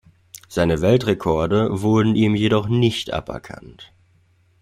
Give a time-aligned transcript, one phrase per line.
[0.49, 3.93] Seine Weltrekorde wurden ihm jedoch nicht aberkannt.